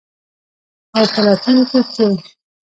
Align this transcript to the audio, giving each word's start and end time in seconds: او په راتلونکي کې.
او 0.97 1.03
په 1.13 1.19
راتلونکي 1.25 1.79
کې. 1.93 2.07